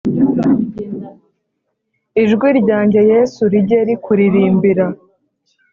Ijwi 2.23 2.47
ryanjye 2.59 2.99
yesu 3.11 3.41
rijye 3.51 3.79
rikuririmbira 3.87 4.85